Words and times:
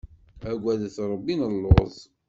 Agadet 0.51 0.95
Rebbi, 1.09 1.33
nelluẓ! 1.39 1.95